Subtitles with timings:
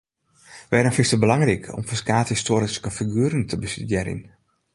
[0.71, 4.21] Wêrom fynst it belangryk om ferskate histoaryske figueren te bestudearjen?